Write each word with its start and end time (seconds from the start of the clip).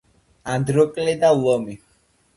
ანდროკლე 0.53 1.15
და 1.25 1.31
ლომი 1.45 1.77